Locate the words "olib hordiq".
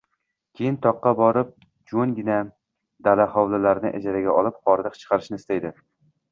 4.43-5.01